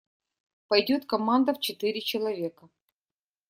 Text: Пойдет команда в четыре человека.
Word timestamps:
Пойдет 0.67 1.05
команда 1.05 1.53
в 1.53 1.59
четыре 1.59 2.01
человека. 2.01 2.69